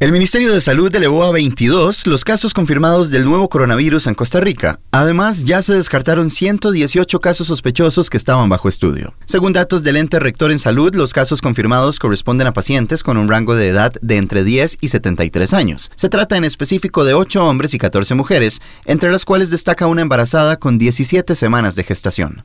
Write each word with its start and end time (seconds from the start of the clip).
El 0.00 0.12
Ministerio 0.12 0.54
de 0.54 0.60
Salud 0.60 0.94
elevó 0.94 1.24
a 1.24 1.32
22 1.32 2.06
los 2.06 2.22
casos 2.22 2.54
confirmados 2.54 3.10
del 3.10 3.24
nuevo 3.24 3.48
coronavirus 3.48 4.06
en 4.06 4.14
Costa 4.14 4.38
Rica. 4.38 4.78
Además, 4.92 5.42
ya 5.42 5.60
se 5.60 5.74
descartaron 5.74 6.30
118 6.30 7.20
casos 7.20 7.48
sospechosos 7.48 8.08
que 8.08 8.16
estaban 8.16 8.48
bajo 8.48 8.68
estudio. 8.68 9.14
Según 9.26 9.54
datos 9.54 9.82
del 9.82 9.96
ente 9.96 10.20
rector 10.20 10.52
en 10.52 10.60
salud, 10.60 10.94
los 10.94 11.12
casos 11.12 11.40
confirmados 11.40 11.98
corresponden 11.98 12.46
a 12.46 12.52
pacientes 12.52 13.02
con 13.02 13.16
un 13.16 13.28
rango 13.28 13.56
de 13.56 13.66
edad 13.66 13.92
de 14.00 14.18
entre 14.18 14.44
10 14.44 14.76
y 14.80 14.86
73 14.86 15.52
años. 15.52 15.90
Se 15.96 16.08
trata 16.08 16.36
en 16.36 16.44
específico 16.44 17.04
de 17.04 17.14
8 17.14 17.44
hombres 17.44 17.74
y 17.74 17.78
14 17.78 18.14
mujeres, 18.14 18.62
entre 18.84 19.10
las 19.10 19.24
cuales 19.24 19.50
destaca 19.50 19.88
una 19.88 20.02
embarazada 20.02 20.58
con 20.58 20.78
17 20.78 21.34
semanas 21.34 21.74
de 21.74 21.82
gestación. 21.82 22.44